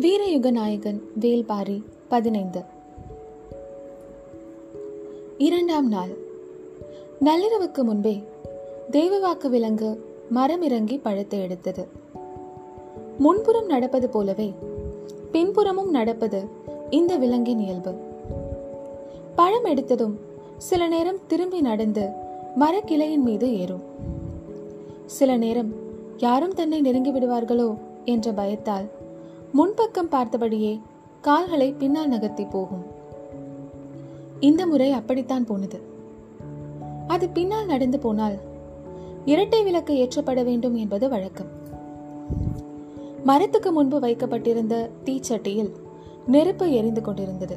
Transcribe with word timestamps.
வீரயுக 0.00 0.50
நாயகன் 0.50 1.02
வேல்பாரி 1.20 1.82
பதினைந்து. 2.08 2.62
இரண்டாம் 5.38 5.88
நாள். 5.88 6.08
நள்ளிரவுக்கு 7.20 7.82
முன்பே 7.82 8.24
தெய்வவாக்கு 8.90 9.48
விலங்கு 9.48 10.04
மரம் 10.30 10.62
இறங்கி 10.62 10.98
பழத்தை 10.98 11.40
எடுத்தது. 11.40 11.88
முன்புறம் 13.18 13.66
நடப்பது 13.66 14.08
போலவே 14.08 14.54
பின்புறமும் 15.32 15.90
நடப்பது 15.90 16.44
இந்த 16.90 17.16
விலங்கின் 17.16 17.58
இயல்பு. 17.58 17.94
பழம் 19.34 19.64
எடுத்ததும் 19.64 20.14
சில 20.56 20.88
நேரம் 20.88 21.18
திரும்பி 21.26 21.60
நடந்து 21.60 22.08
மரக்கிளையின் 22.60 23.22
மீது 23.22 23.58
ஏறும். 23.58 23.82
சில 25.06 25.36
நேரம் 25.36 25.74
யாரும் 26.16 26.54
தன்னை 26.54 26.80
நெருங்கி 26.80 27.12
விடுவார்களோ 27.12 27.76
என்ற 28.04 28.32
பயத்தால் 28.32 28.98
முன்பக்கம் 29.54 30.10
பார்த்தபடியே 30.10 30.80
கால்களை 31.20 31.72
பின்னால் 31.72 32.08
நகர்த்தி 32.08 32.44
போகும். 32.44 32.84
இந்த 34.40 34.66
முறை 34.66 34.92
அப்படித்தான் 34.92 35.46
போனது. 35.46 35.80
அது 37.06 37.28
பின்னால் 37.28 37.66
நடந்து 37.66 37.98
போனால் 37.98 38.38
இரட்டை 39.24 39.62
விளக்கு 39.62 39.94
ஏற்றப்பட 39.94 40.44
வேண்டும் 40.44 40.74
என்பது 40.74 41.08
வழக்கம். 41.08 41.46
மரத்துக்கு 43.24 43.72
முன்பு 43.72 44.00
வைக்கப்பட்டிருந்த 44.00 44.90
தீச்சட்டியில் 45.04 45.72
நெருப்பு 46.26 46.72
எரிந்து 46.72 47.02
கொண்டிருந்தது. 47.02 47.56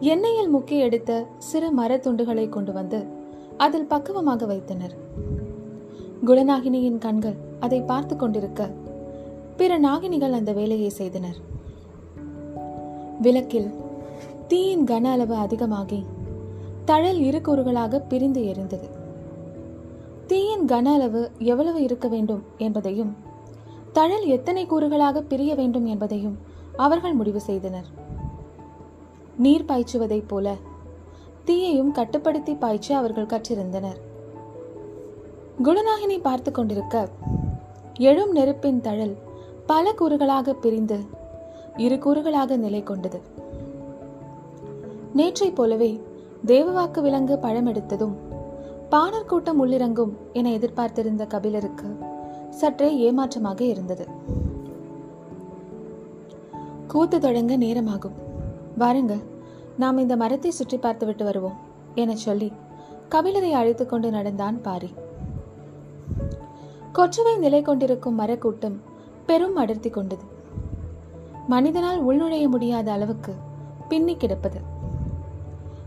எண்ணெயில் 0.00 0.54
முக்கி 0.54 0.78
எடுத்த 0.78 1.26
சிறு 1.38 1.78
மரத்துண்டுகளை 1.78 2.48
கொண்டு 2.48 2.72
வந்து 2.72 3.04
அதில் 3.56 3.86
பக்குவமாக 3.86 4.46
வைத்தனர். 4.46 4.94
குணநாகினியின் 6.26 6.98
கண்கள் 6.98 7.34
அதை 7.60 7.80
பார்த்து 7.80 8.16
கொண்டிருக்க 8.16 8.70
பிற 9.60 9.80
நாகினிகள் 9.80 10.32
அந்த 10.32 10.52
வேலையை 10.52 10.88
செய்தனர். 10.88 11.36
விளக்கில் 13.20 13.70
தீயின் 14.48 14.84
கன 14.84 15.04
அளவு 15.04 15.34
அதிகமாகி 15.34 16.04
தழல் 16.84 17.18
இரு 17.18 17.40
கூறுகளாக 17.40 17.98
பிரிந்து 17.98 18.40
எரிந்தது. 18.42 18.88
தீயின் 20.26 20.64
கன 20.64 20.84
அளவு 20.84 21.30
எவ்வளவு 21.38 21.82
இருக்க 21.82 22.08
வேண்டும் 22.08 22.42
என்பதையும் 22.58 23.16
தழல் 23.92 24.24
எத்தனை 24.24 24.66
கூறுகளாக 24.66 25.20
பிரிய 25.20 25.54
வேண்டும் 25.54 25.86
என்பதையும் 25.86 26.38
அவர்கள் 26.76 27.12
முடிவு 27.12 27.40
செய்தனர். 27.40 27.86
நீர் 29.36 29.64
பாய்ச்சுவதைப் 29.64 30.28
போல 30.28 30.54
தீயையும் 31.44 31.92
கட்டுப்படுத்தி 31.92 32.54
பாய்ச்சி 32.54 32.94
அவர்கள் 32.94 33.26
கற்றிருந்தனர். 33.26 34.00
குணநாகினி 35.62 36.20
பார்த்து 36.22 36.52
கொண்டிருக்க 36.52 37.08
எழும் 37.98 38.32
நெருப்பின் 38.32 38.80
தழல் 38.80 39.28
பல 39.70 39.92
கூறுகளாக 39.92 40.54
பிரிந்து 40.54 40.98
இரு 41.76 41.96
கூறுகளாக 41.96 42.56
நிலை 42.56 42.82
கொண்டது. 42.82 43.20
நேற்றைப் 45.14 45.56
போலவே 45.56 46.00
தேவவாக்கு 46.46 47.00
விலங்கு 47.00 47.38
பழம் 47.38 47.66
எடுத்ததும் 47.66 48.14
பாணர் 48.88 49.26
கூட்டம் 49.26 49.66
உள்ளிறங்கும் 49.66 50.10
என 50.32 50.52
எதிர்பார்த்திருந்த 50.52 51.26
கபிலருக்கு 51.26 51.98
சற்றே 52.50 52.96
ஏமாற்றமாக 52.96 53.60
இருந்தது. 53.64 54.08
கூத்து 56.86 57.20
தொடங்க 57.20 57.56
நேரமாகும். 57.56 58.16
வாருங்க 58.78 59.22
நாம் 59.78 59.98
இந்த 59.98 60.16
மரத்தை 60.16 60.50
சுற்றி 60.50 60.78
பார்த்துவிட்டு 60.78 61.24
வருவோம் 61.24 61.58
என 61.94 62.16
சொல்லி 62.16 62.52
கபிலரை 63.10 63.50
அழைத்துக்கொண்டு 63.50 64.10
நடந்தான் 64.10 64.62
பாரி. 64.62 64.92
கொற்றுவை 66.92 67.38
நிலை 67.38 67.62
கொண்டிருக்கும் 67.62 68.20
மரக்கூட்டம் 68.20 68.89
பெரும் 69.26 69.56
அடர்த்தி 69.56 69.90
கொண்டது. 69.90 70.22
மனிதனால் 71.46 72.06
உள்நுழைய 72.06 72.48
முடியாத 72.48 72.92
அளவுக்கு 72.92 73.34
பின்னி 73.88 74.16
கிடப்பது. 74.16 74.60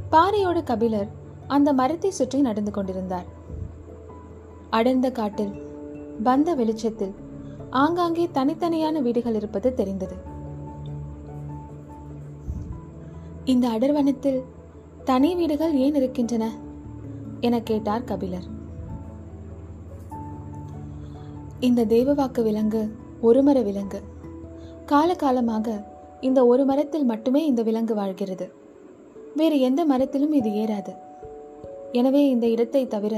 பாறையோடு 0.09 0.63
கபிலர் 0.63 1.07
அந்த 1.47 1.73
மரத்தை 1.73 2.11
சுற்றி 2.11 2.41
நடந்து 2.41 2.71
கொண்டிருந்தார். 2.71 3.25
அடர்ந்த 4.69 5.11
காட்டில் 5.11 5.61
பந்த 6.23 6.53
வெளிச்சத்தில் 6.53 7.15
ஆங்காங்கே 7.69 8.29
தனித்தனியான 8.33 9.01
வீடுகள் 9.01 9.35
இருப்பது 9.35 9.73
தெரிந்தது. 9.73 10.15
இந்த 13.45 13.69
அடர்வனத்தில் 13.69 14.43
தனி 15.03 15.35
வீடுகள் 15.35 15.73
ஏன் 15.73 15.95
இருக்கின்றன? 15.95 16.51
என 17.39 17.61
கேட்டார் 17.61 18.03
கபிலர். 18.03 18.43
இந்த 21.59 21.85
தேவவாக்கு 21.85 22.43
விலங்கு 22.43 23.01
ஒரு 23.27 23.41
மர 23.47 23.57
விலங்கு. 23.61 23.99
காலகாலமாக 24.91 25.67
இந்த 26.27 26.39
ஒரு 26.51 26.63
மரத்தில் 26.69 27.05
மட்டுமே 27.11 27.41
இந்த 27.45 27.61
விலங்கு 27.67 27.93
வாழ்கிறது. 27.95 28.45
வேறு 29.35 29.57
எந்த 29.59 29.81
மரத்திலும் 29.85 30.33
இது 30.39 30.49
ஏறாது. 30.63 30.93
எனவே 31.91 32.21
இந்த 32.29 32.45
இடத்தை 32.47 32.87
தவிர 32.87 33.15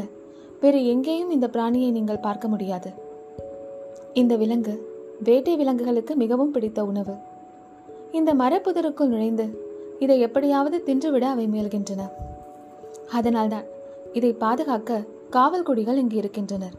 வேறு 0.62 0.80
எங்கேயும் 0.86 1.32
இந்த 1.36 1.48
பிராணியை 1.52 1.90
நீங்கள் 1.98 2.24
பார்க்க 2.28 2.48
முடியாது. 2.48 2.90
இந்த 4.14 4.36
விலங்கு 4.36 4.76
வேட்டை 5.24 5.56
விலங்குகளுக்கு 5.56 6.16
மிகவும் 6.16 6.52
பிடித்த 6.52 6.86
உணவு. 6.86 7.16
இந்த 8.12 8.34
மரப்புதருக்குள் 8.34 9.14
நுழைந்து 9.14 9.48
இதை 10.00 10.20
எப்படியாவது 10.20 10.78
தின்றுவிட 10.86 11.26
அவை 11.34 11.46
முயல்கின்றன. 11.48 12.04
அதனால்தான் 13.10 13.68
இதை 14.14 14.34
பாதுகாக்க 14.34 15.04
காவல் 15.30 15.68
குடிகள் 15.70 15.98
இங்கு 15.98 16.18
இருக்கின்றனர். 16.18 16.76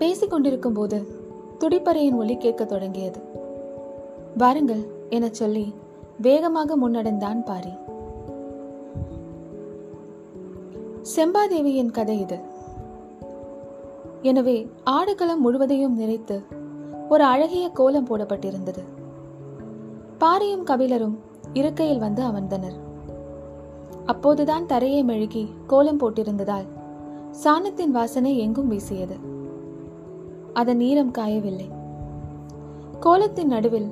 பேசிக் 0.00 0.30
கொண்டிருக்கும் 0.30 0.72
போது 0.72 1.06
துடிப்பறையின் 1.58 2.16
ஒலி 2.16 2.36
கேட்கத் 2.36 2.68
தொடங்கியது. 2.68 3.20
வாருங்கள் 4.36 4.88
என 5.08 5.28
சொல்லி 5.28 5.74
வேகமாக 6.20 6.76
முன்னடைந்தான் 6.76 7.44
பாரி. 7.44 7.68
செம்பாதேவியின் 11.16 11.90
கதை 11.90 12.20
இது. 12.20 12.38
எனவே 14.22 14.70
ஆடுகளம் 14.84 15.40
முழுவதையும் 15.40 16.00
நிறைத்து 16.00 16.42
ஒரு 17.08 17.24
அழகிய 17.24 17.68
கோலம் 17.68 18.06
போடப்பட்டிருந்தது. 18.06 18.82
பாரியும் 20.18 20.66
கபிலரும் 20.66 21.18
இருக்கையில் 21.52 21.98
வந்து 21.98 22.22
அமர்ந்தனர். 22.22 22.78
அப்போதுதான் 24.04 24.66
தரையை 24.66 25.04
மெழுகி 25.04 25.48
கோலம் 25.66 26.00
போட்டிருந்ததால் 26.00 26.66
சாணத்தின் 27.44 27.90
வாசனை 27.90 28.38
எங்கும் 28.38 28.68
வீசியது. 28.68 29.38
அதன் 30.52 30.80
ஈரம் 30.80 31.10
காயவில்லை. 31.10 31.68
கோலத்தின் 33.00 33.48
நடுவில் 33.48 33.90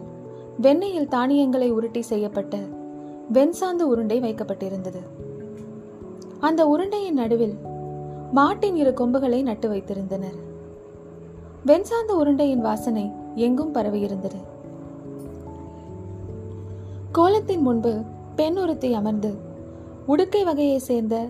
வெண்ணெயில் 0.60 1.08
தானியங்களை 1.08 1.70
உருட்டி 1.70 2.02
செய்யப்பட்ட 2.02 2.58
வெண்சாந்து 3.32 3.82
உருண்டை 3.82 4.20
வைக்கப்பட்டிருந்தது. 4.20 4.98
அந்த 6.40 6.66
உருண்டையின் 6.66 7.14
நடுவில் 7.14 7.58
மாட்டின் 8.32 8.76
இரு 8.76 8.94
கொம்புகளை 8.94 9.42
நட்டு 9.42 9.72
வைத்திருந்தனர். 9.72 10.38
வெண்சாந்த 11.66 12.12
உருண்டையின் 12.12 12.60
வாசனை 12.60 13.10
எங்கும் 13.34 13.74
பரவியிருந்தது. 13.74 14.36
கோலத்தின் 17.12 17.62
முன்பு 17.62 18.02
பெண் 18.36 18.56
ஒருத்தி 18.56 18.94
அமர்ந்து 18.94 19.34
உடுக்கை 20.08 20.44
வகையை 20.44 20.78
சேர்ந்த 20.78 21.26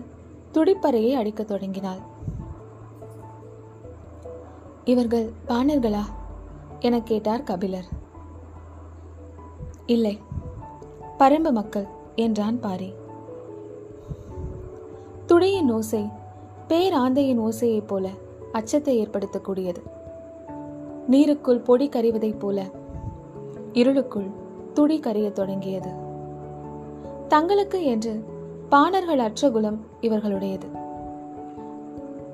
துடிப்பறையை 0.53 1.13
அடிக்கத் 1.13 1.47
தொடங்கினாள். 1.47 2.17
இவர்கள் 4.89 5.31
பாணர்களா? 5.47 6.01
என 6.79 7.01
கேட்டார் 7.01 7.43
கபிலர். 7.43 7.85
இல்லை 9.85 10.17
பரம்பு 11.19 11.51
மக்கள் 11.51 11.87
என்றான் 12.15 12.59
பாரி. 12.59 12.93
துடையின் 15.25 15.71
ஓசை 15.71 16.09
பேராந்தையின் 16.67 17.39
ஓசையைப் 17.39 17.87
போல 17.87 18.09
அச்சத்தை 18.51 19.07
ஏற்படுத்தக்கூடியது. 19.07 19.81
நீருக்குள் 21.11 21.63
பொடி 21.63 21.89
கறிவதைப் 21.89 22.39
போல 22.39 22.65
இருளுக்குள் 23.73 24.27
துடி 24.73 24.99
கறியத் 24.99 25.31
தொடங்கியது. 25.31 25.89
தங்களுக்கு 27.27 27.83
என்று 27.83 28.23
பாணர்கள் 28.69 29.19
அற்ற 29.19 29.49
குலம் 29.49 29.85
இவர்களுடையது. 30.01 30.67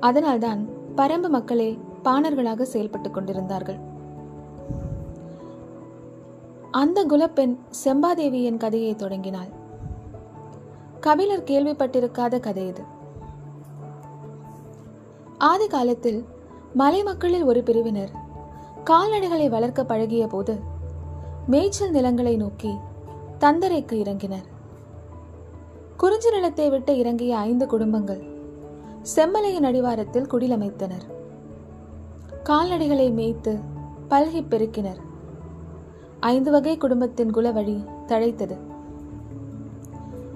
அதனால்தான் 0.00 0.68
பரம்பு 0.96 1.28
மக்களே 1.28 1.78
பாணர்களாக 2.06 2.66
செயல்பட்டுக் 2.72 3.10
கொண்டிருந்தார்கள். 3.10 3.78
அந்த 6.70 7.04
குலப்பெண் 7.04 7.58
செம்பாதேவியின் 7.84 8.56
கதையை 8.56 8.94
தொடங்கினாள். 8.94 9.48
கபிலர் 11.00 11.42
கேள்விப்பட்டிருக்காத 11.42 12.40
கதை 12.40 12.66
இது. 12.66 12.82
ஆதி 15.38 15.66
காலத்தில் 15.66 16.24
மலை 16.74 17.02
மக்களில் 17.02 17.44
ஒரு 17.44 17.62
பிரிவினர் 17.62 18.10
கால்நடைகளை 18.84 19.48
வளர்க்க 19.48 19.84
பழகிய 19.84 20.26
போது 20.26 20.60
மேய்ச்சல் 21.46 21.90
நிலங்களை 21.90 22.36
நோக்கி 22.36 22.76
தந்தரைக்கு 23.40 23.96
இறங்கினர். 24.04 24.46
குறிஞ்சி 25.96 26.30
நிலத்தை 26.30 26.70
விட்டு 26.70 26.98
இறங்கிய 26.98 27.36
ஐந்து 27.36 27.66
குடும்பங்கள் 27.66 28.22
செம்மலையின் 29.16 29.62
அடிவாரத்தில் 29.62 30.30
குடிலமைத்தனர். 30.32 31.15
கால்நடைகளை 32.48 33.12
மேய்த்து 33.12 33.58
பல்கி 34.10 34.42
பெருக்கினர். 34.42 34.98
ஐந்து 36.20 36.50
வகை 36.50 36.76
குடும்பத்தின் 36.76 37.30
குலவழி 37.30 37.84
தழைத்தது. 38.06 38.56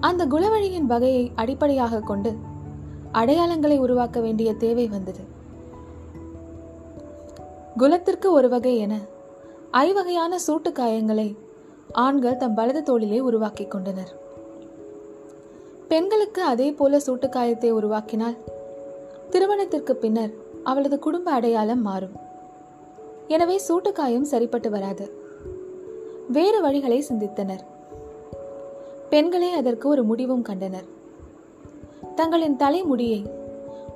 அந்த 0.01 0.27
குலவழியின் 0.27 0.87
வகையை 0.87 1.33
அடிப்படையாக 1.35 2.01
கொண்டு 2.01 2.37
அடையாளங்களை 3.13 3.79
உருவாக்க 3.79 4.21
வேண்டிய 4.21 4.55
தேவை 4.55 4.87
வந்தது. 4.87 5.21
குலத்திற்கு 7.77 8.33
ஒரு 8.33 8.49
வகை 8.49 8.77
என 8.77 8.99
ஐவகையான 9.71 10.37
சூட்டு 10.47 10.73
காயங்களை 10.73 11.37
ஆண்கள் 11.93 12.37
தம் 12.37 12.55
வலது 12.55 12.83
தோளிலே 12.83 13.21
உருவாக்கிக் 13.21 13.71
கொண்டனர். 13.71 14.13
பெண்களுக்கு 15.89 16.43
அதே 16.43 16.73
போல 16.73 16.97
சூட்டுக்காயத்தை 16.97 17.73
உருவாக்கினால் 17.73 18.37
திருமணத்திற்கு 19.31 19.97
பின்னர் 19.97 20.40
அவளது 20.65 20.99
குடும்ப 20.99 21.31
அடையாளம் 21.31 21.83
மாறும். 21.83 22.13
எனவே 23.29 23.61
சூட்டுக்காயம் 23.69 24.23
சரிப்பட்டு 24.23 24.71
வராது. 24.71 25.13
வேறு 26.29 26.69
வழிகளை 26.69 27.03
சிந்தித்தனர். 27.09 27.61
பெண்களே 29.11 29.53
அதற்கு 29.53 29.89
ஒரு 29.89 30.05
முடிவும் 30.05 30.43
கண்டனர். 30.43 30.85
தங்களின் 32.15 32.57
தலைமுடியை 32.57 33.25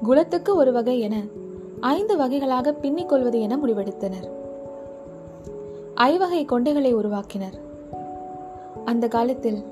குலத்துக்கு 0.02 0.56
ஒரு 0.56 0.72
வகை 0.72 1.00
என 1.00 1.22
ஐந்து 1.80 2.16
வகைகளாக 2.16 2.72
பின்னிக் 2.72 3.08
கொள்வது 3.08 3.40
என 3.40 3.56
முடிவெடுத்தனர். 3.56 4.30
ஐவகை 5.94 6.46
கொண்டைகளை 6.46 6.94
உருவாக்கினர். 6.94 7.60
அந்த 8.84 9.08
காலத்தில் 9.08 9.64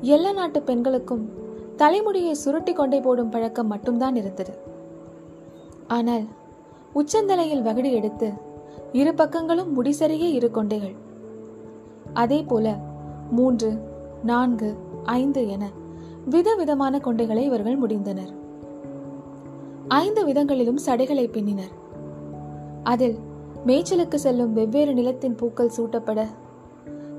எல்லா 0.00 0.32
நாட்டு 0.32 0.62
பெண்களுக்கும் 0.62 1.30
தலைமுடியை 1.76 2.34
சுருட்டி 2.34 2.72
கொண்டை 2.72 3.00
போடும் 3.00 3.28
பழக்கம் 3.28 3.66
மட்டும்தான் 3.66 4.16
இருந்தது. 4.16 4.76
ஆனால் 5.88 6.24
உச்சந்தலையில் 6.94 7.62
வகடு 7.62 7.92
எடுத்து 7.92 8.32
இரு 8.92 9.10
பக்கங்களும் 9.10 9.72
முடிசறிய 9.76 10.30
இரு 10.30 10.50
கொண்டைகள். 10.54 10.96
அதே 12.12 12.42
போல 12.42 12.76
மூன்று 13.30 13.78
நான்கு 14.22 14.76
ஐந்து 15.04 15.48
என 15.48 15.70
விதவிதமான 16.24 16.98
கொண்டைகளை 16.98 17.42
இவர்கள் 17.42 17.80
முடிந்தனர். 17.80 18.32
ஐந்து 19.88 20.26
விதங்களிலும் 20.26 20.76
சடைகளை 20.76 21.28
பின்னினர். 21.28 21.74
அதில் 22.82 23.18
மேய்ச்சலுக்கு 23.66 24.14
செல்லும் 24.14 24.52
வெவ்வேறு 24.52 24.94
நிலத்தின் 24.94 25.34
பூக்கள் 25.34 25.72
சூட்டப்பட 25.76 26.26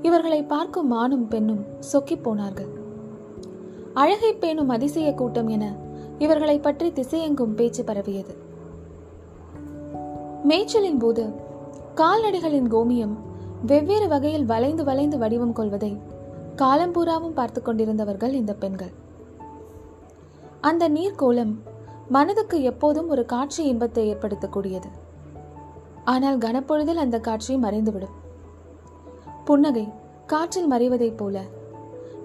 இவர்களை 0.02 0.42
பார்க்கும் 0.42 0.90
ஆணும் 0.90 1.28
பெண்ணும் 1.28 1.64
சொக்கிப் 1.78 2.22
போனார்கள். 2.22 2.68
அழகை 3.94 4.34
பேணும் 4.34 4.68
அதிசய 4.68 5.12
கூட்டம் 5.12 5.48
என 5.48 5.74
இவர்களை 6.18 6.58
பற்றி 6.58 6.92
திசையெங்கும் 6.92 7.54
பேச்சு 7.54 7.84
பரவியது. 7.84 8.48
மேய்ச்சலின் 10.48 10.98
போது 10.98 11.32
கால்நடைகளின் 11.94 12.68
கோமியம் 12.72 13.14
வெவ்வேறு 13.66 14.08
வகையில் 14.08 14.44
வளைந்து 14.44 14.84
வளைந்து 14.84 15.18
வடிவம் 15.18 15.52
கொள்வதை 15.52 16.00
காலம்பூராவும் 16.56 17.34
பார்த்து 17.34 17.62
கொண்டிருந்தவர்கள் 17.62 18.32
இந்த 18.32 18.54
பெண்கள். 18.54 18.92
அந்த 20.60 20.88
நீர்க்கோலம் 20.88 21.52
மனதுக்கு 22.08 22.62
எப்போதும் 22.62 23.08
ஒரு 23.08 23.24
காட்சி 23.24 23.64
இன்பத்தை 23.64 24.14
ஏற்படுத்தக்கூடியது. 24.14 24.90
ஆனால் 26.04 26.38
கனப்பொழுதில் 26.38 26.96
அந்த 26.96 27.20
காட்சி 27.20 27.56
மறைந்துவிடும். 27.56 28.16
புன்னகை 29.44 29.92
காற்றில் 30.26 30.70
மறைவதைப் 30.72 31.16
போல 31.16 31.42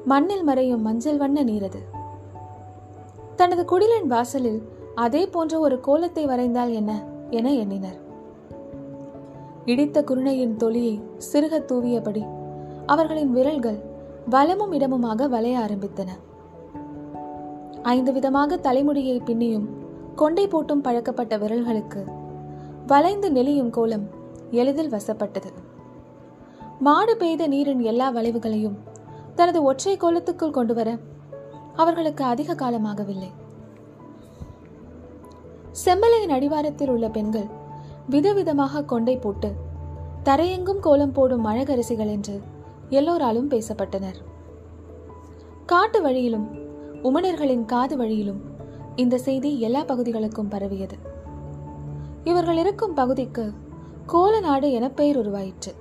மண்ணில் 0.05 0.43
மறையும் 0.43 0.81
மஞ்சள் 0.81 1.17
வண்ண 1.17 1.43
நீரது. 1.43 1.81
தனது 3.35 3.65
குடிலின் 3.65 4.07
வாசலில் 4.07 4.69
அதே 4.95 5.27
போன்ற 5.27 5.59
ஒரு 5.59 5.79
கோலத்தை 5.79 6.25
வரைந்தால் 6.25 6.73
என்ன 6.73 7.03
என 7.29 7.53
எண்ணினர். 7.53 8.03
இடித்த 9.65 10.03
குருணையின் 10.03 10.57
தொலியை 10.57 11.01
சிறுக 11.31 11.59
தூவியபடி 11.59 12.23
அவர்களின் 12.85 13.31
விரல்கள் 13.31 13.79
வலமும் 14.29 14.73
இடமுமாக 14.73 15.27
வளைய 15.29 15.59
ஆரம்பித்தன. 15.59 16.09
ஐந்து 17.83 18.13
விதமாக 18.13 18.57
தலைமுடியை 18.57 19.21
பின்னியும் 19.25 19.65
கொண்டை 20.15 20.47
போட்டும் 20.47 20.81
பழக்கப்பட்ட 20.81 21.37
விரல்களுக்கு 21.37 22.03
வளைந்து 22.87 23.31
நெளியும் 23.31 23.69
கோலம் 23.69 24.05
எளிதில் 24.51 24.89
வசப்பட்டது. 24.89 25.51
மாடு 26.79 27.17
பெய்த 27.17 27.47
நீரின் 27.47 27.79
எல்லா 27.79 28.11
வளைவுகளையும் 28.11 28.77
தனது 29.35 29.63
ஒற்றை 29.63 29.97
கோலத்துக்குள் 29.97 30.57
கொண்டு 30.57 30.73
வர 30.73 30.97
அவர்களுக்கு 31.75 32.23
அதிக 32.23 32.53
காலமாகவில்லை. 32.53 33.31
செம்மலையின் 35.85 36.35
அடிவாரத்தில் 36.37 36.89
உள்ள 36.89 37.09
பெண்கள் 37.09 37.63
விதவிதமாக 38.09 38.85
கொண்டை 38.85 39.17
போட்டு 39.17 39.53
தரையெங்கும் 40.23 40.79
கோலம் 40.79 41.11
போடும் 41.11 41.45
அழகரசிகள் 41.45 42.09
என்று 42.09 42.41
எல்லோராலும் 42.89 43.49
பேசப்பட்டனர். 43.49 44.15
காட்டு 45.65 46.01
வழியிலும் 46.01 46.53
உமணர்களின் 47.03 47.65
காது 47.65 47.97
வழியிலும் 47.97 48.41
இந்த 48.95 49.17
செய்தி 49.17 49.59
எல்லா 49.59 49.83
பகுதிகளுக்கும் 49.83 50.47
பரவியது. 50.47 50.95
இவர்கள் 52.23 52.57
இருக்கும் 52.57 52.93
பகுதிக்கு 52.93 53.53
கோல 54.05 54.39
நாடு 54.39 54.71
என 54.71 54.89
பெயர் 54.89 55.17
உருவாயிற்று. 55.17 55.75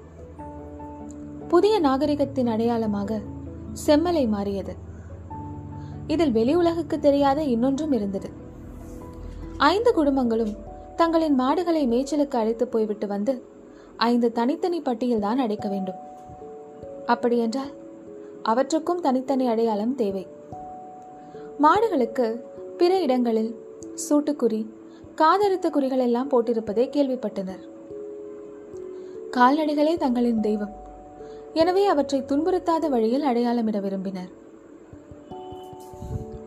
புதிய 1.49 1.81
நாகரிகத்தின் 1.81 2.47
அடையாளமாக 2.47 3.21
செம்மலை 3.87 4.29
மாறியது. 4.29 4.75
இதில் 6.07 6.33
வெளி 6.33 6.55
உலகுக்கு 6.55 6.99
தெரியாத 6.99 7.43
இன்னொன்றும் 7.43 7.93
இருந்தது. 7.93 8.31
ஐந்து 9.57 9.93
குடும்பங்களும் 9.97 10.57
தங்களின் 10.97 11.35
மாடுகளை 11.35 11.89
மேய்ச்சலுக்கு 11.89 12.37
அழைத்து 12.37 12.69
போய்விட்டு 12.69 13.07
வந்து 13.07 13.43
ஐந்து 13.97 14.33
தனித்தனி 14.33 14.81
பட்டியல் 14.81 15.21
தான் 15.21 15.39
அடைக்க 15.39 15.69
வேண்டும். 15.69 16.01
அப்படியென்றால் 17.07 17.73
அவற்றுக்கும் 18.43 19.01
தனித்தனி 19.01 19.47
அடையாளம் 19.47 19.95
தேவை. 19.95 20.27
மாடுகளுக்கு 21.63 22.41
பிற 22.77 23.01
இடங்களில் 23.01 23.57
சூட்டுக்குறி 24.11 24.67
காதறுத்த 25.15 25.71
குறிகள் 25.71 25.99
எல்லாம் 25.99 26.31
போட்டிருப்பதை 26.31 26.89
கேள்விப்பட்டனர். 26.89 27.63
கால்நடைகளே 29.31 29.97
தங்களின் 29.97 30.41
தெய்வம். 30.41 30.75
எனவே 31.55 31.87
அவற்றை 31.87 32.23
துன்புறுத்தாத 32.23 32.89
வழியில் 32.89 33.23
அடையாளமிட 33.23 33.81
விரும்பினர். 33.81 34.33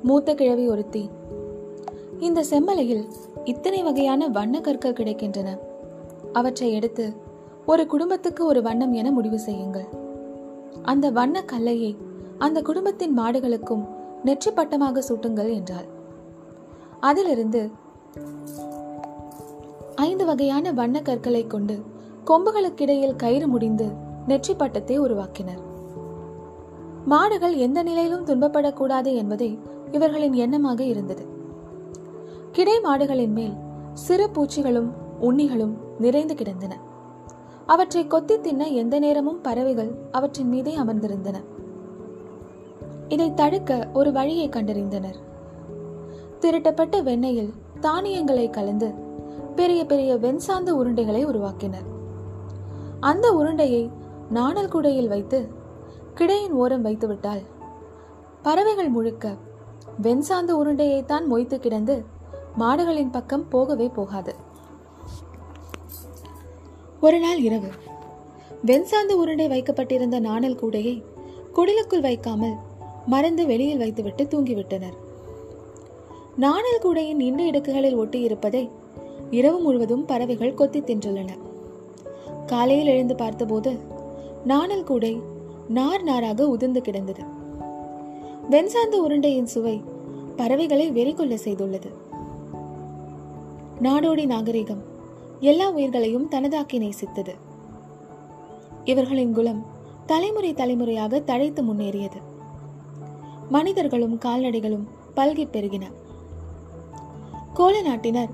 மூத்த 0.04 0.34
கிழவி 0.34 0.68
ஒருத்தி 0.68 1.10
இந்த 2.20 2.44
செம்மலையில் 2.50 3.06
இத்தனை 3.51 3.84
வகையான 3.84 4.27
வண்ண 4.27 4.56
கற்கள் 4.62 4.96
கிடைக்கின்றன. 4.96 5.50
அவற்றை 6.34 6.74
எடுத்து 6.74 7.06
ஒரு 7.66 7.88
குடும்பத்துக்கு 7.88 8.46
ஒரு 8.46 8.62
வண்ணம் 8.62 8.94
என 8.94 9.12
முடிவு 9.12 9.39
செய்யுங்கள். 9.39 9.88
அந்த 10.84 11.06
வண்ண 11.12 11.42
கல்லையை 11.42 11.92
அந்த 12.38 12.62
குடும்பத்தின் 12.62 13.13
மாடுகளுக்கும் 13.20 13.86
நெற்றி 14.24 14.51
பட்டமாக 14.51 15.04
சூட்டுங்கள் 15.10 15.51
என்றாள். 15.54 15.88
அதிலிருந்து 17.00 17.62
ஐந்து 19.96 20.25
வகையான 20.25 20.72
வண்ண 20.72 20.98
கற்களை 21.01 21.48
கொண்டு 21.48 21.77
கொம்புகளுக்கிடையில் 22.25 23.16
கயிறு 23.16 23.48
முடிந்து 23.48 23.88
நெற்றி 24.27 24.54
பட்டத்தை 24.56 25.00
உருவாக்கினர். 25.00 25.62
மாடுகள் 27.06 27.56
எந்த 27.56 27.80
நிலையிலும் 27.84 28.25
துன்பப்படக்கூடாது 28.25 29.12
என்பதே 29.16 29.51
இவர்களின் 29.92 30.38
எண்ணமாக 30.46 30.82
இருந்தது. 30.84 31.25
கிடை 32.51 32.80
மாடுகளின் 32.80 33.32
மேல் 33.32 33.54
சிறு 33.94 34.30
பூச்சிகளும் 34.34 34.89
உண்ணிகளும் 35.20 35.77
நிறைந்து 36.00 36.36
கிடந்தன. 36.36 36.80
அவற்றை 37.66 38.08
கொத்தி 38.08 38.39
தின்ன 38.39 38.68
எந்த 38.68 39.00
நேரமும் 39.00 39.42
பறவைகள் 39.42 39.92
அவற்றின் 40.12 40.48
மீதே 40.48 40.77
அமர்ந்திருந்தன. 40.77 41.36
இதை 43.08 43.34
தடுக்க 43.34 43.89
ஒரு 43.94 44.12
வழியை 44.12 44.50
கண்டறிந்தனர். 44.50 45.16
திருட்டப்பட்ட 46.39 47.04
வெண்ணெயில் 47.04 47.54
தானியங்களை 47.80 48.50
கலந்து 48.50 48.94
பெரிய 49.56 49.86
பெரிய 49.86 50.16
வெண்சாந்து 50.16 50.72
உருண்டைகளை 50.72 51.25
உருவாக்கினர். 51.25 51.86
அந்த 53.00 53.32
உருண்டையை 53.32 53.92
நாணல் 54.30 54.68
குடையில் 54.68 55.08
வைத்து 55.08 55.48
கிடையின் 56.16 56.51
ஓரம் 56.51 56.86
வைத்துவிட்டால் 56.86 57.42
பறவைகள் 58.42 58.89
முழுக்க 58.89 59.36
வெண்சாந்து 60.01 60.66
உருண்டையைத்தான் 60.66 61.25
மொய்த்து 61.30 61.60
கிடந்து 61.60 62.06
மாடுகளின் 62.58 63.12
பக்கம் 63.12 63.48
போகவே 63.48 63.88
போகாது. 63.88 64.36
ஒரு 67.02 67.20
நாள் 67.20 67.40
இரவு 67.40 67.68
வெண்சாந்து 68.66 69.12
உருண்டை 69.12 69.48
வைக்கப்பட்டிருந்த 69.48 70.20
நாணல் 70.20 70.56
கூடையை 70.56 71.04
குடிலுக்குள் 71.56 72.02
வைக்காமல் 72.02 72.56
மறந்து 73.06 73.46
வெளியில் 73.46 73.78
வைத்துவிட்டு 73.78 74.24
தூங்கிவிட்டனர். 74.24 74.98
நாணல் 76.36 76.80
கூடையின் 76.82 77.20
இந்த 77.20 77.44
இடுக்குகளில் 77.44 77.96
ஒட்டி 77.96 78.20
இருப்பதை 78.20 78.70
இரவு 79.32 79.60
முழுவதும் 79.60 80.06
பறவைகள் 80.06 80.54
கொத்தி 80.54 80.82
தின்றுள்ளன 80.82 81.30
காலையில் 82.46 82.88
எழுந்து 82.88 83.16
பார்த்தபோது 83.16 83.78
நாணல் 84.44 84.84
கூடை 84.84 85.22
நார் 85.68 86.04
நாராக 86.04 86.48
உதிர்ந்து 86.48 86.82
கிடந்தது. 86.82 87.24
வெண்சாந்து 88.50 89.02
உருண்டையின் 89.08 89.46
சுவை 89.46 89.82
பறவைகளை 90.36 90.92
வெறிகொள்ள 90.92 91.38
செய்துள்ளது. 91.44 92.06
நாடோடி 93.81 94.25
நாகரிகம். 94.25 94.84
எல்லா 95.39 95.69
உயிர்களையும் 95.69 96.29
தனதாக்கி 96.29 96.74
நேசித்தது. 96.74 97.34
இவர்களின் 98.84 99.34
குலம் 99.34 99.65
தலைமுறை 100.05 100.53
தலைமுறையாக 100.53 101.19
தழைத்து 101.19 101.63
முன்னேறியது. 101.63 102.22
மனிதர்களும் 103.50 104.17
கால்நடைகளும் 104.17 104.88
பல்கி 105.15 105.48
பெருகின. 105.48 105.81
கோல 107.53 107.81
நாட்டினர் 107.81 108.29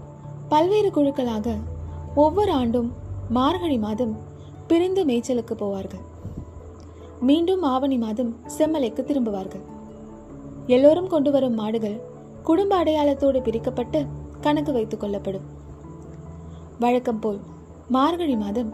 பல்வேறு 0.50 0.90
குழுக்களாக 0.90 1.58
ஒவ்வொரு 2.16 2.52
ஆண்டும் 2.52 2.94
மார்கழி 3.30 3.78
மாதம் 3.78 4.18
பிரிந்து 4.68 5.06
மேய்ச்சலுக்கு 5.06 5.56
போவார்கள். 5.56 6.04
மீண்டும் 7.20 7.62
ஆவணி 7.62 7.98
மாதம் 7.98 8.36
செம்மலைக்கு 8.58 9.02
திரும்புவார்கள். 9.02 9.62
எல்லோரும் 10.68 11.08
கொண்டு 11.08 11.32
வரும் 11.32 11.54
மாடுகள் 11.54 12.02
குடும்ப 12.44 12.84
அடையாளத்தோடு 12.84 13.42
பிரிக்கப்பட்டு 13.42 14.06
கணக்கு 14.44 14.72
வைத்துக் 14.72 15.00
கொள்ளப்படும். 15.00 15.46
வழக்கம் 16.80 17.20
போல் 17.20 17.40
மார்கழி 17.90 18.36
மாதம் 18.36 18.74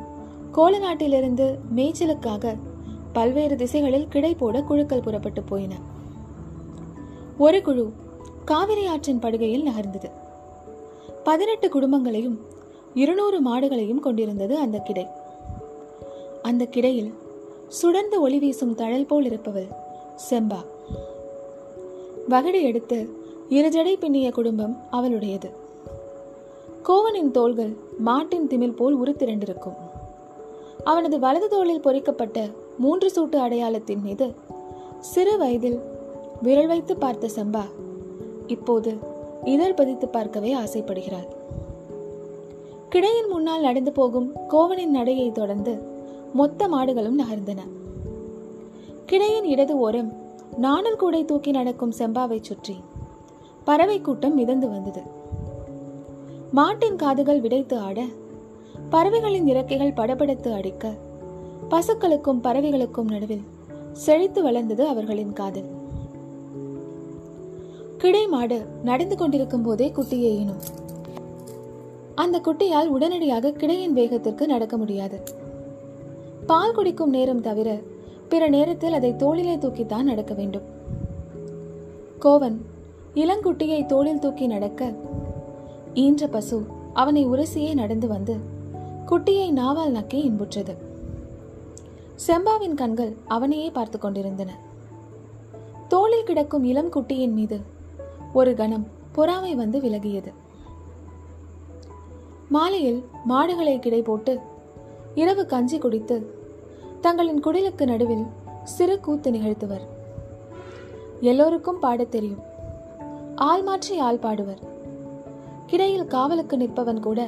கோல 0.52 0.78
நாட்டிலிருந்து 0.78 1.60
மேய்ச்சலுக்காக 1.76 2.58
பல்வேறு 3.14 3.56
திசைகளில் 3.56 4.08
கிடை 4.08 4.36
போட 4.36 4.62
குழுக்கள் 4.62 5.02
புறப்பட்டு 5.02 5.44
போயின. 5.44 5.76
ஒரு 7.38 7.62
குழு 7.62 7.92
காவிரி 8.46 8.86
ஆற்றின் 8.86 9.20
படுகையில் 9.20 9.68
நகர்ந்தது. 9.68 10.10
பதினெட்டு 11.24 11.68
குடும்பங்களையும் 11.68 12.38
இருநூறு 12.94 13.42
மாடுகளையும் 13.42 14.00
கொண்டிருந்தது 14.00 14.58
அந்த 14.58 14.78
கிடை. 14.78 15.08
அந்த 16.42 16.66
கிடையில் 16.66 17.14
சுடர்ந்து 17.68 18.20
ஒளி 18.20 18.40
வீசும் 18.40 18.76
தழல் 18.76 19.06
போல் 19.06 19.26
இருப்பவள் 19.26 19.68
செம்பா. 20.30 20.66
வகடு 22.30 22.62
எடுத்து 22.62 23.28
இருஜடை 23.50 23.96
பின்னிய 23.98 24.32
குடும்பம் 24.32 24.78
அவளுடையது. 24.92 25.59
கோவனின் 26.90 27.32
தோள்கள் 27.32 27.78
மாட்டின் 28.00 28.48
திமில் 28.48 28.76
போல் 28.76 28.96
உருத்திரண்டிருக்கும் 29.02 29.76
அவனது 30.84 31.20
வலது 31.20 31.48
தோளில் 31.48 31.82
பொறிக்கப்பட்ட 31.82 32.50
மூன்று 32.78 33.12
சூட்டு 33.16 33.36
அடையாளத்தின் 33.36 34.02
மீது 34.02 34.34
சிறு 35.00 35.38
வயதில் 35.38 35.80
விரல் 36.42 36.68
வைத்து 36.68 36.98
பார்த்த 36.98 37.30
செம்பா 37.36 37.64
இப்போது 38.48 38.98
இதழ் 39.44 39.74
பதித்து 39.74 40.08
பார்க்கவே 40.08 40.56
ஆசைப்படுகிறாள். 40.56 41.28
கிடையின் 42.90 43.30
முன்னால் 43.30 43.62
நடந்து 43.62 43.92
போகும் 43.92 44.32
கோவனின் 44.50 44.96
நடையை 44.98 45.32
தொடர்ந்து 45.32 45.82
மொத்த 46.34 46.68
மாடுகளும் 46.68 47.20
நகர்ந்தன. 47.20 47.62
கிடையின் 49.06 49.44
இடது 49.44 49.78
ஓரம் 49.78 50.14
நாணல் 50.58 50.96
கூடை 50.96 51.26
தூக்கி 51.26 51.52
நடக்கும் 51.52 51.98
செம்பாவை 51.98 52.42
சுற்றி 52.42 52.76
பறவை 53.64 54.02
கூட்டம் 54.02 54.34
மிதந்து 54.34 54.70
வந்தது. 54.70 55.19
மாட்டின் 56.52 56.96
காதுகள் 56.96 57.42
விடைத்து 57.42 57.78
ஆட 57.78 58.06
பறவைகளின் 58.90 59.48
இறக்கைகள் 59.48 59.98
படபடத்து 59.98 60.54
அடிக்க 60.54 60.94
பசுக்களுக்கும் 61.70 62.42
பறவைகளுக்கும் 62.44 63.10
நடுவில் 63.10 63.44
செழித்து 63.94 64.44
வளர்ந்தது 64.44 64.88
அவர்களின் 64.88 65.34
காதல். 65.34 65.68
கிடை 67.98 68.28
மாடு 68.28 68.66
நடந்து 68.84 69.18
கொண்டிருக்கும் 69.18 69.62
போதே 69.62 69.92
குட்டியை 69.96 70.32
ஈனும் 70.42 70.62
அந்த 72.16 72.40
குட்டியால் 72.40 72.88
உடனடியாக 72.88 73.52
கிடையின் 73.52 73.94
வேகத்திற்கு 73.94 74.46
நடக்க 74.46 74.78
முடியாது. 74.78 75.24
பால் 76.46 76.74
குடிக்கும் 76.74 77.10
நேரம் 77.10 77.42
தவிர 77.42 77.80
பிற 78.30 78.48
நேரத்தில் 78.48 78.94
அதை 78.94 79.16
தோளிலே 79.16 79.56
தூக்கித்தான் 79.56 80.10
நடக்க 80.12 80.34
வேண்டும். 80.34 80.68
கோவன் 82.20 82.58
இளங்குட்டியை 83.16 83.86
தோளில் 83.86 84.20
தூக்கி 84.20 84.48
நடக்க 84.48 84.94
ஈன்ற 86.00 86.28
பசு 86.28 86.66
அவனை 86.94 87.28
உரசியே 87.28 87.74
நடந்து 87.74 88.08
வந்து 88.08 88.36
குட்டியை 89.06 89.54
நாவால் 89.54 89.92
நக்கி 89.92 90.30
இன்புற்றது. 90.30 90.76
செம்பாவின் 92.28 92.74
கண்கள் 92.74 93.16
அவனையே 93.28 93.70
பார்த்து 93.70 94.00
கொண்டிருந்தன. 94.00 94.60
தோளில் 95.88 96.24
கிடக்கும் 96.24 96.64
இளம் 96.64 96.92
குட்டியின் 96.92 97.32
மீது 97.32 97.62
ஒரு 98.34 98.56
கணம் 98.56 98.88
பொறாமை 99.12 99.56
வந்து 99.56 99.80
விலகியது. 99.80 100.34
மாலையில் 102.50 103.06
மாடுகளை 103.26 103.80
கிடை 103.80 104.02
போட்டு 104.02 104.40
இரவு 105.16 105.46
கஞ்சி 105.46 105.78
குடித்து 105.78 106.34
தங்களின் 107.02 107.44
குடிலுக்கு 107.44 107.86
நடுவில் 107.86 108.26
சிறு 108.64 109.00
கூத்து 109.00 109.32
நிகழ்த்துவர். 109.32 109.88
எல்லோருக்கும் 111.20 111.80
பாடத் 111.80 112.12
தெரியும். 112.12 112.40
ஆள் 113.36 113.64
மாற்றி 113.64 113.98
ஆள் 113.98 114.18
பாடுவர். 114.18 114.78
கிடையில் 115.70 116.12
காவலுக்கு 116.14 116.56
நிற்பவன் 116.58 117.00
கூட 117.00 117.20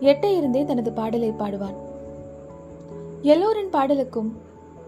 எட்ட 0.00 0.24
இருந்தே 0.36 0.64
தனது 0.64 0.90
பாடலை 0.92 1.30
பாடுவான். 1.30 1.76
எல்லோரின் 3.22 3.72
பாடலுக்கும் 3.72 4.30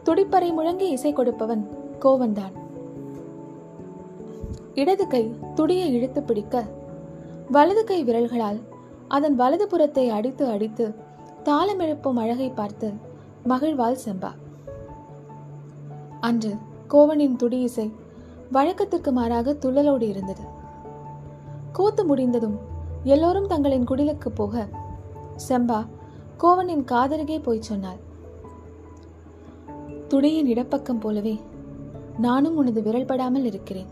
துடிப்பறை 0.04 0.48
முழங்கி 0.58 0.86
இசை 0.96 1.12
கொடுப்பவன் 1.12 1.62
கோவன்தான் 2.04 2.54
இடது 4.74 5.04
கை 5.06 5.22
துடியை 5.54 5.88
இழுத்து 5.94 6.20
பிடிக்க 6.22 6.64
வலது 7.50 7.82
கை 7.84 7.98
விரல்களால் 8.04 8.60
அதன் 9.08 9.34
வலது 9.34 9.64
புறத்தை 9.68 10.04
அடித்து 10.08 10.44
அடித்து 10.46 10.86
தாளம் 11.42 11.78
எழுப்பும் 11.78 12.16
அழகை 12.16 12.48
பார்த்து 12.50 12.88
மகிழ்வாள் 13.48 14.02
செம்பா. 14.04 14.30
அன்று 16.20 16.52
கோவனின் 16.88 17.36
துடி 17.36 17.60
இசை 17.60 17.86
வழக்கத்திற்கு 18.52 19.12
மாறாக 19.12 19.56
துள்ளலோடு 19.62 20.06
இருந்தது. 20.08 20.44
கூத்து 21.72 22.02
முடிந்ததும் 22.04 22.56
எல்லோரும் 23.04 23.46
தங்களின் 23.46 23.84
குடிலுக்கு 23.84 24.28
போக 24.34 24.68
செம்பா 25.48 25.86
கோவனின் 26.38 26.84
காதருகே 26.84 27.42
போய் 27.42 27.62
சொன்னாள். 27.62 27.96
துடையின் 30.08 30.46
இடப்பக்கம் 30.46 30.98
போலவே 30.98 31.40
நானும் 32.18 32.56
உனது 32.56 32.82
விரல் 32.82 33.04
படாமல் 33.04 33.44
இருக்கிறேன். 33.44 33.86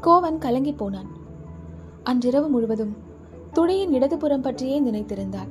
கோவன் 0.00 0.38
கலங்கி 0.38 0.72
போனான். 0.72 1.10
அன்றிரவு 2.02 2.48
முழுவதும் 2.48 2.96
துடையின் 3.52 3.92
இடதுபுறம் 3.92 4.40
பற்றியே 4.40 4.80
நினைத்திருந்தான் 4.80 5.50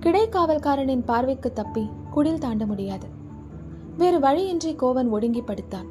கிடைக்காவல்காரனின் 0.00 1.04
பார்வைக்கு 1.04 1.52
தப்பி 1.52 1.90
குடில் 2.10 2.38
தாண்ட 2.38 2.66
முடியாது. 2.66 3.06
வேறு 3.96 4.20
வழியின்றி 4.20 4.74
கோவன் 4.74 5.08
ஒடுங்கி 5.08 5.42
படுத்தான். 5.42 5.86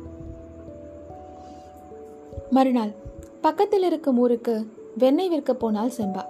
மறுநாள் 2.49 3.07
பக்கத்தில் 3.41 3.83
இருக்கும் 3.83 4.17
ஊருக்கு 4.17 4.65
வெண்ணெய் 4.97 5.29
விற்க 5.29 5.53
போனால் 5.53 5.91
செம்பா. 5.97 6.23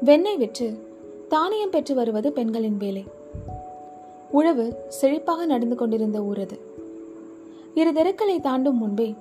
வெண்ணெய் 0.00 0.36
விற்று 0.36 0.90
தானியம் 1.28 1.70
பெற்று 1.70 1.94
வருவது 1.94 2.32
பெண்களின் 2.32 2.76
வேலை. 2.76 3.04
உழவு 4.30 4.76
செழிப்பாக 5.00 5.46
நடந்து 5.46 5.76
கொண்டிருந்த 5.76 6.22
ஊர் 6.22 6.40
அது 6.40 6.58
இரு 7.74 7.92
தெருக்களை 7.92 8.40
தாண்டும் 8.40 8.78
முன்பே 8.78 9.14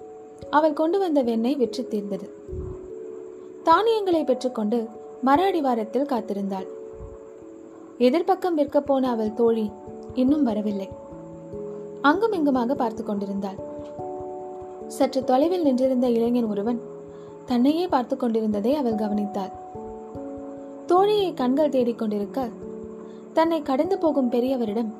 அவள் 0.50 0.74
கொண்டு 0.74 1.00
வந்த 1.00 1.22
வெண்ணெய் 1.22 1.56
விற்று 1.56 1.88
தீர்ந்தது. 1.88 2.34
தானியங்களை 3.63 4.24
பெற்றுக்கொண்டு 4.24 4.88
மர 5.22 5.46
அடிவாரத்தில் 5.46 6.10
காத்திருந்தாள். 6.13 6.68
எதிர்பக்கம் 8.00 8.54
விற்க 8.54 8.82
போன 8.82 9.10
அவள் 9.10 9.34
தோழி 9.34 9.72
இன்னும் 10.13 10.44
வரவில்லை. 10.44 10.90
அங்கும் 12.01 12.32
இங்குமாக 12.32 12.75
பார்த்து 12.75 13.04
கொண்டிருந்தாள். 13.04 13.70
சற்று 14.91 15.24
தொலைவில் 15.24 15.62
நின்றிருந்த 15.62 16.10
இளைஞன் 16.10 16.50
ஒருவன் 16.50 16.81
தன்னையே 17.45 17.88
பார்த்து 17.88 18.17
கொண்டிருந்ததை 18.17 18.75
அவள் 18.75 18.95
கவனித்தாள். 18.95 19.51
தோழியை 20.88 21.33
கண்கள் 21.33 21.69
தேடிக்கொண்டிருக்க 21.69 22.50
தன்னை 23.33 23.62
கடந்து 23.62 23.98
போகும் 23.98 24.31
பெரியவரிடம் 24.31 24.91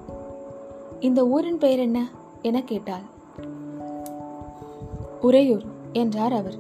இந்த 1.00 1.28
ஊரின் 1.28 1.58
பெயர் 1.58 1.80
என்ன? 1.80 2.10
என 2.42 2.64
கேட்டாள். 2.64 3.02
உறையூர் 5.22 5.64
என்றார் 5.94 6.34
அவர். 6.34 6.56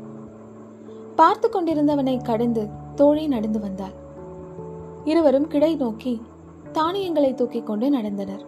பார்த்து 1.15 1.49
கொண்டிருந்தவனை 1.49 2.23
கடந்து 2.23 2.67
தோழி 2.95 3.27
நடந்து 3.27 3.59
வந்தாள். 3.59 3.95
இருவரும் 5.03 5.47
கிடை 5.47 5.75
நோக்கி 5.75 6.21
தானியங்களை 6.71 7.33
தூக்கிக் 7.33 7.65
கொண்டு 7.65 7.89
நடந்தனர். 7.89 8.45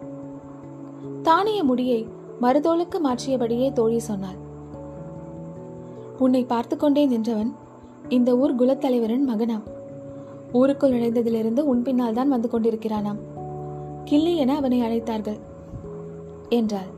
தானிய 1.22 1.64
முடியை 1.64 2.06
மறுதோளுக்கு 2.42 3.00
மாற்றியபடியே 3.04 3.72
தோழி 3.72 3.98
சொன்னாள். 3.98 4.42
உன்னை 6.18 6.44
பார்த்து 6.44 6.76
கொண்டே 6.76 7.06
நின்றவன் 7.06 7.52
இந்த 8.08 8.36
ஊர் 8.36 8.54
குலத்தலைவரின் 8.54 9.28
மகனாம். 9.30 9.64
ஊருக்குள் 10.52 10.92
நுழைந்ததிலிருந்து 10.92 11.58
உன் 11.58 11.82
பின்னால் 11.82 12.12
தான் 12.12 12.28
வந்து 12.28 12.48
கொண்டிருக்கிறானாம். 12.48 13.20
கிள்ளி 14.04 14.36
என 14.36 14.54
அவனை 14.54 14.78
அழைத்தார்கள் 14.82 15.38
என்றாள். 16.48 16.90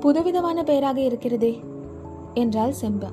புதுவிதமான 0.00 0.62
பெயராக 0.62 1.00
இருக்கிறதே 1.00 1.52
என்றாள் 2.34 2.74
செம்பா. 2.80 3.10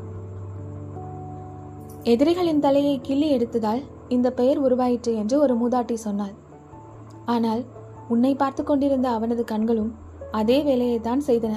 எதிரிகளின் 2.03 2.59
தலையை 2.59 3.01
கிள்ளி 3.01 3.37
எடுத்ததால் 3.37 3.81
இந்த 4.07 4.31
பெயர் 4.31 4.59
உருவாயிற்று 4.59 5.15
என்று 5.15 5.39
ஒரு 5.39 5.55
மூதாட்டி 5.55 5.93
சொன்னாள். 5.93 6.35
ஆனால் 7.25 7.63
உன்னை 8.07 8.35
பார்த்து 8.35 8.63
கொண்டிருந்த 8.63 9.09
அவனது 9.09 9.43
கண்களும் 9.43 9.95
அதே 10.31 10.63
வேலையை 10.63 10.99
தான் 10.99 11.23
செய்தன 11.27 11.55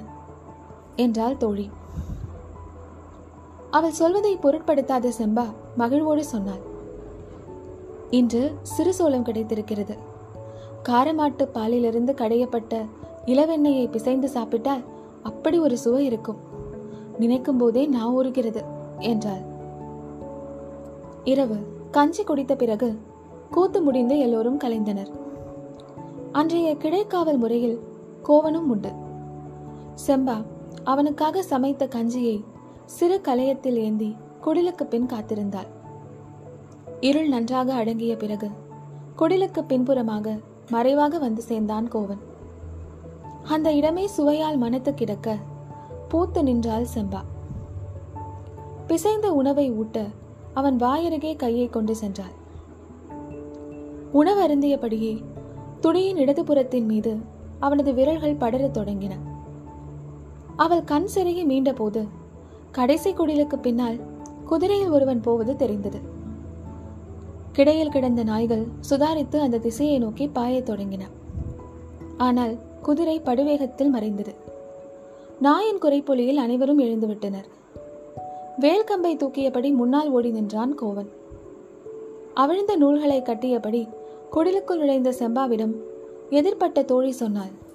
என்றாள் 0.97 1.37
தோழி. 1.37 1.71
அவள் 3.71 3.91
சொல்வதை 3.91 4.37
பொருட்படுத்தாத 4.37 5.12
செம்பா 5.19 5.45
மகிழ்வோடு 5.77 6.25
சொன்னாள். 6.25 6.62
இன்று 8.11 8.53
சிறு 8.62 8.95
சோளம் 8.95 9.23
கிடைத்திருக்கிறது. 9.23 9.97
காரமாட்டு 10.89 11.49
பாலிலிருந்து 11.53 12.12
கடையப்பட்ட 12.12 12.87
இளவெண்ணெயை 13.27 13.91
பிசைந்து 13.91 14.29
சாப்பிட்டால் 14.29 14.81
அப்படி 15.23 15.59
ஒரு 15.59 15.79
சுவை 15.79 16.05
இருக்கும். 16.05 16.37
நினைக்கும் 17.19 17.57
போதே 17.57 17.87
நான் 17.87 18.15
ஊறுகிறது 18.15 18.65
என்றாள். 18.99 19.41
இரவு 21.25 21.57
கஞ்சி 21.91 22.25
குடித்த 22.25 22.57
பிறகு 22.57 22.99
கூத்து 23.50 23.83
முடிந்து 23.83 24.19
எல்லோரும் 24.19 24.59
கலைந்தனர். 24.59 25.11
அன்றைய 26.33 26.75
கிடைக்காவல் 26.75 27.37
முறையில் 27.37 27.81
கோவனும் 28.29 28.69
உண்டு. 28.69 28.91
செம்பா 30.07 30.45
அவனுக்காக 30.85 31.43
சமைத்த 31.43 31.87
கஞ்சியை 31.87 32.45
சிறு 32.91 33.21
கலையத்தில் 33.25 33.75
ஏந்தி 33.75 34.17
குடிலுக்கு 34.45 34.85
பின் 34.85 35.07
காத்திருந்தாள். 35.07 35.67
இருள் 37.01 37.29
நன்றாக 37.29 37.75
அடங்கிய 37.75 38.17
பிறகு 38.17 38.51
குடிலுக்கு 39.19 39.63
பின்புறமாக 39.67 40.39
மறைவாக 40.71 41.19
வந்து 41.19 41.43
சேர்ந்தான் 41.43 41.89
கோவன். 41.89 42.19
அந்த 43.43 43.73
இடமே 43.73 44.09
சுவையால் 44.19 44.57
மனத்து 44.57 44.95
கிடக்க 44.95 45.37
பூத்து 46.09 46.43
நின்றாள் 46.43 46.87
செம்பா. 46.95 47.21
பிசைந்த 48.87 49.27
உணவை 49.27 49.73
ஊட்ட 49.73 50.07
அவன் 50.55 50.77
வாயருகே 50.77 51.37
கையை 51.37 51.69
கொண்டு 51.69 51.95
சென்றாள். 52.01 52.35
உணவு 54.13 54.47
அருந்தியபடியே 54.47 55.25
துணியின் 55.81 56.17
இடதுபுறத்தின் 56.17 56.85
மீது 56.85 57.17
அவனது 57.59 57.95
விரல்கள் 57.95 58.37
படரத் 58.37 58.77
தொடங்கின. 58.77 59.13
அவள் 60.57 60.85
கண் 60.85 61.09
செருகி 61.15 61.45
மீண்டபோது 61.45 62.07
கடைசி 62.73 63.12
குடிலுக்கு 63.12 63.57
பின்னால் 63.57 63.97
குதிரையில் 64.45 64.89
ஒருவன் 64.89 65.21
போவது 65.21 65.57
தெரிந்தது. 65.57 65.99
கிடையில் 67.53 67.91
கிடந்த 67.91 68.23
நாய்கள் 68.23 68.67
சுதாரித்து 68.91 69.37
அந்த 69.37 69.59
திசையை 69.59 69.99
நோக்கி 69.99 70.27
பாயத் 70.27 70.71
தொடங்கின. 70.71 71.00
ஆனால் 72.17 72.57
குதிரை 72.83 73.21
படுவேகத்தில் 73.21 73.89
மறைந்தது. 73.89 74.35
நாயின் 75.41 75.79
குறைப்பொலியில் 75.79 76.37
அனைவரும் 76.37 76.79
எழுந்துவிட்டனர். 76.79 77.49
வேல்கம்பை 78.61 79.17
தூக்கியபடி 79.17 79.73
முன்னால் 79.73 80.11
ஓடி 80.11 80.31
நின்றான் 80.31 80.75
கோவன். 80.75 81.09
அவிழ்ந்த 82.35 82.77
நூல்களை 82.77 83.23
கட்டியபடி 83.23 83.89
குடிலுக்குள் 84.33 84.79
நுழைந்த 84.79 85.11
செம்பாவிடம் 85.11 85.75
எதிர்பட்ட 86.31 86.85
தோழி 86.85 87.12
சொன்னாள் 87.12 87.69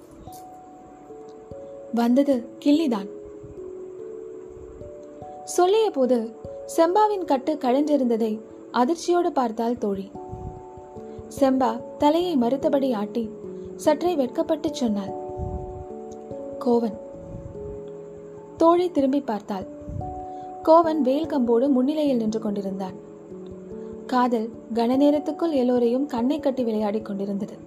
வந்தது 1.94 2.48
கிள்ளிதான். 2.64 3.08
சொல்லிய 5.46 5.90
போது 5.90 6.36
செம்பாவின் 6.76 7.24
கட்டு 7.24 7.54
கழன்றிருந்ததை 7.54 8.40
அதிர்ச்சியோடு 8.72 9.30
பார்த்தாள் 9.30 9.78
தோழி. 9.78 10.10
செம்பா 11.40 11.80
தலையை 11.98 12.36
மறுத்தபடி 12.36 12.94
ஆட்டி 12.94 13.30
சற்றே 13.76 14.14
வெட்கப்பட்டு 14.14 14.74
சொன்னாள். 14.74 15.12
கோவன். 16.58 16.96
தோழி 18.56 18.90
திரும்பி 18.90 19.20
பார்த்தாள். 19.20 19.66
கோவன் 20.62 21.00
வேல் 21.00 21.26
கம்போடு 21.26 21.68
முன்னிலையில் 21.68 22.16
நின்று 22.16 22.40
கொண்டிருந்தான். 22.40 22.96
காதல் 24.06 24.50
கன 24.74 24.96
நேரத்துக்குள் 24.96 25.50
எல்லோரையும் 25.50 26.06
கண்ணை 26.06 26.40
கட்டி 26.40 26.64
விளையாடிக் 26.64 27.04
கொண்டிருந்தது. 27.04 27.58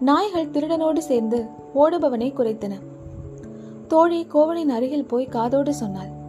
நாய்கள் 0.00 0.50
திருடனோடு 0.50 0.98
சேர்ந்து 0.98 1.46
ஓடுபவனை 1.74 2.32
குறைத்தன. 2.32 2.72
தோழி 3.88 4.26
கோவனின் 4.34 4.68
அருகில் 4.68 5.04
போய் 5.04 5.26
காதோடு 5.26 5.74
சொன்னாள். 5.74 6.22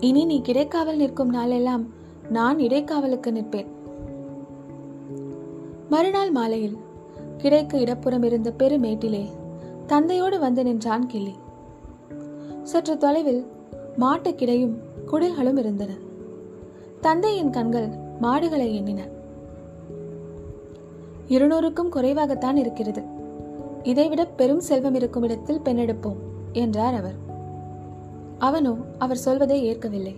இனி 0.00 0.24
நீ 0.24 0.42
கிடைக்காவல் 0.44 0.96
நிற்கும் 0.96 1.28
நாளெல்லாம் 1.28 1.86
நான் 2.28 2.56
இடைக்காவலுக்கு 2.56 3.30
நிற்பேன். 3.30 3.66
மறுநாள் 5.90 6.30
மாலையில் 6.30 6.76
கிடைக்கு 7.38 7.74
இடப்புறம் 7.74 8.22
இருந்த 8.22 8.52
பெருமேட்டிலே 8.58 9.28
தந்தையோடு 9.86 10.38
வந்து 10.38 10.64
நின்றான் 10.64 11.06
கிள்ளி. 11.06 11.34
சற்று 12.62 12.98
தொலைவில் 12.98 13.46
மாட்டுக்கிடையும் 13.98 14.74
குடில்களும் 15.12 15.58
இருந்தன. 15.58 15.92
தந்தையின் 17.00 17.50
கண்கள் 17.50 17.88
மாடுகளை 18.20 18.82
எண்ணின. 18.82 19.00
இருநூறுக்கும் 21.28 21.92
குறைவாகத்தான் 21.92 22.56
இருக்கிறது. 22.56 23.02
இதைவிட 23.82 24.24
பெரும் 24.24 24.60
செல்வம் 24.60 24.94
இருக்கும் 24.94 25.22
இடத்தில் 25.22 25.60
பெண்ணெடுப்போம் 25.64 26.16
என்றார் 26.52 26.94
அவர். 26.94 27.25
அவனோ 28.38 28.76
அவர் 28.98 29.16
சொல்வதை 29.16 29.64
ஏற்கவில்லை. 29.64 30.16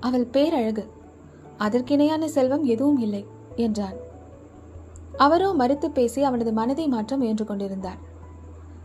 அவள் 0.00 0.26
பேரழகு 0.26 0.90
அதற்கிணையான 1.58 2.24
செல்வம் 2.24 2.64
எதுவும் 2.64 2.98
இல்லை 2.98 3.26
என்றான். 3.56 3.96
அவரோ 5.16 5.52
மறுத்து 5.52 5.90
பேசி 5.90 6.22
அவனது 6.22 6.52
மனதை 6.52 6.88
மாற்ற 6.88 7.16
முயன்று 7.16 7.44
கொண்டிருந்தார். 7.44 7.98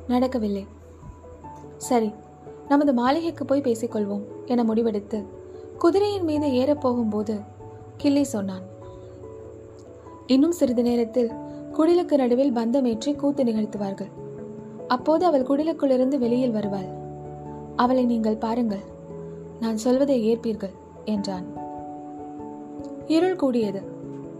நடக்கவில்லை. 0.08 0.68
சரி 1.78 2.12
நமது 2.68 2.94
மாளிகைக்கு 2.94 3.46
போய் 3.46 3.62
பேசிக்கொள்வோம் 3.62 4.26
என 4.46 4.64
முடிவெடுத்து 4.64 5.26
குதிரையின் 5.78 6.24
மீது 6.24 6.48
ஏறப் 6.48 6.80
போகும்போது 6.80 7.40
கிள்ளி 7.98 8.24
சொன்னான். 8.24 8.64
இன்னும் 10.28 10.52
சிறிது 10.52 10.84
நேரத்தில் 10.84 11.32
குடிலுக்கு 11.74 12.16
நடுவில் 12.18 12.54
பந்தமேற்றி 12.54 13.16
கூத்து 13.16 13.44
நிகழ்த்துவார்கள். 13.44 14.12
அப்போது 14.88 15.26
அவள் 15.26 15.42
குடிலுக்குள்ளிருந்து 15.42 16.18
வெளியில் 16.18 16.52
வருவாள். 16.52 17.00
அவளை 17.76 18.06
நீங்கள் 18.06 18.36
பாருங்கள். 18.36 18.84
நான் 19.60 19.78
சொல்வதை 19.78 20.38
ஏற்பீர்கள் 20.38 20.74
என்றான். 21.06 21.46
இருள் 23.08 23.36
கூடியது. 23.36 23.82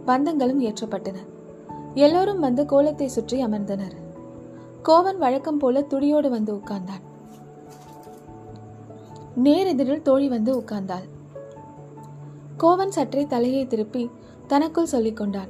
பந்தங்களும் 0.06 0.62
ஏற்றப்பட்டன. 0.62 1.14
எல்லோரும் 1.94 2.40
வந்து 2.40 2.66
கோலத்தை 2.66 3.08
சுற்றி 3.08 3.44
அமர்ந்தனர். 3.44 3.94
கோவன் 4.82 5.18
வழக்கம் 5.18 5.58
போல 5.58 5.82
துடியோடு 5.82 6.30
வந்து 6.30 6.54
உட்கார்ந்தான். 6.54 7.02
நேரெதிரில் 9.44 10.02
தோழி 10.02 10.28
வந்து 10.28 10.60
உட்கார்ந்தாள். 10.60 11.08
கோவன் 12.58 12.88
சற்றே 12.88 13.26
தலையை 13.26 13.66
திருப்பி 13.66 14.10
தனக்குள் 14.46 14.86
சொல்லிக் 14.86 15.16
கொண்டான். 15.16 15.48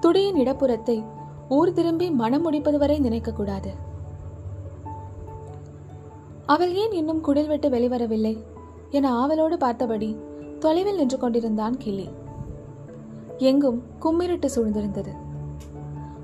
துடியின் 0.00 0.36
இடப்புறத்தை 0.36 1.04
ஊர் 1.48 1.72
திரும்பி 1.72 2.10
மனம் 2.10 2.42
முடிப்பது 2.42 2.78
வரை 2.78 3.00
நினைக்கக்கூடாது 3.00 3.68
அவள் 6.46 6.74
ஏன் 6.74 6.92
இன்னும் 6.92 7.24
குடில் 7.24 7.46
விட்டு 7.46 7.68
வெளிவரவில்லை? 7.68 8.44
என 8.90 9.14
ஆவலோடு 9.14 9.58
பார்த்தபடி 9.58 10.16
தொலைவில் 10.58 10.96
நின்று 10.96 11.18
கொண்டிருந்தான் 11.18 11.76
கிளி. 11.76 12.08
எங்கும் 13.38 13.82
கும்மிருட்டு 14.00 14.48
சூழ்ந்திருந்தது. 14.54 15.08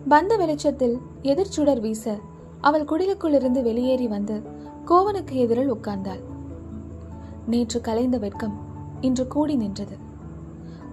பந்த 0.08 0.36
வெளிச்சத்தில் 0.36 0.98
எதிர்ச்சுடர் 1.22 1.80
வீச 1.80 2.18
அவள் 2.60 2.84
குடிலுக்குள்ளிருந்து 2.84 3.62
வெளியேறி 3.62 4.08
வந்து 4.08 4.42
கோவனுக்கு 4.84 5.32
எதிரில் 5.32 5.74
உட்கார்ந்தாள். 5.74 6.20
நேற்று 7.46 7.80
கலைந்த 7.80 8.18
வெட்கம் 8.18 8.58
இன்று 9.00 9.26
கூடி 9.26 9.56
நின்றது. 9.56 9.96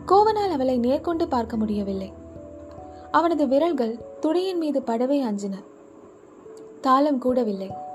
கோவனால் 0.05 0.51
அவளை 0.51 0.79
நேர்கொண்டு 0.79 1.27
பார்க்க 1.27 1.57
முடியவில்லை. 1.57 2.13
அவனது 3.11 3.47
விரல்கள் 3.47 3.99
துடியின் 4.19 4.57
மீது 4.57 4.81
படவே 4.85 5.23
அஞ்சின. 5.23 5.53
தாளம் 6.81 7.21
கூடவில்லை. 7.21 7.87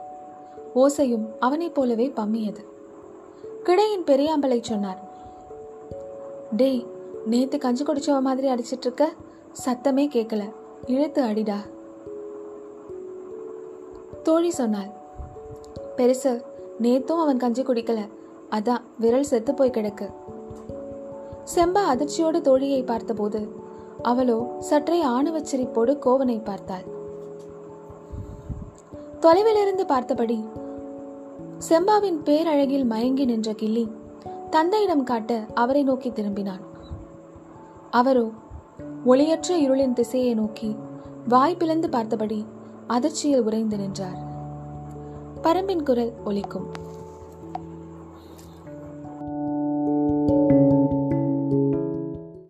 ஓசையும் 0.74 1.26
அவனைப் 1.40 1.74
போலவே 1.74 2.06
பம்மியது. 2.16 2.62
கிடையின் 3.64 4.06
பெரியாம்பலை 4.06 4.62
சொன்னார் 4.62 5.00
டேய் 6.56 6.86
நேத்து 7.26 7.58
கஞ்சி 7.58 7.84
குடிச்சவ 7.84 8.20
மாதிரி 8.20 8.48
அடிச்சிட்டு 8.48 8.84
இருக்க 8.86 9.12
சத்தமே 9.64 10.04
கேட்கல 10.16 10.42
இழுத்து 10.86 11.22
அடிடா. 11.22 11.58
தோழி 14.22 14.50
சொன்னாள் 14.50 14.90
பெருசு 15.96 16.42
நேத்தும் 16.82 17.22
அவன் 17.24 17.36
கஞ்சி 17.36 17.62
குடிக்கல. 17.62 18.00
அதான் 18.50 18.82
விரல் 18.98 19.30
செத்து 19.30 19.54
போய் 19.54 19.70
கிடக்கு. 19.70 20.06
செம்பா 21.54 21.82
அதிர்ச்சியோடு 21.92 22.40
தோழியை 22.40 22.84
பார்த்தபோது 22.84 23.40
அவளோ 24.02 24.56
சற்றே 24.58 25.04
ஆணவச்சிரிப்போடு 25.04 25.92
கோவனை 26.06 26.44
பார்த்தாள். 26.44 26.92
தொலைவிலிருந்து 29.20 29.86
பார்த்தபடி 29.86 30.53
செம்பாவின் 31.68 32.22
பேரழகில் 32.24 32.84
மயங்கி 32.84 33.24
நின்ற 33.24 33.52
கிள்ளி 33.52 33.88
தந்தையிடம் 34.50 35.04
காட்ட 35.04 35.46
அவரை 35.54 35.82
நோக்கி 35.82 36.10
திரும்பினான். 36.10 36.60
அவரோ 37.90 38.30
ஒளியற்ற 39.06 39.56
இருளின் 39.56 39.92
திசையை 39.92 40.34
நோக்கி 40.34 40.76
வாய் 41.28 41.56
பிளந்து 41.56 41.88
பார்த்தபடி 41.88 42.46
அதிர்ச்சியில் 42.86 43.42
உறைந்து 43.42 43.76
நின்றார். 43.76 44.18
பரம்பின் 45.42 45.82
குரல் 45.82 46.12
ஒலிக்கும். 46.24 46.66